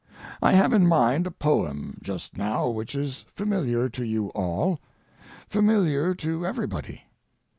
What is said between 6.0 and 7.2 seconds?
to everybody.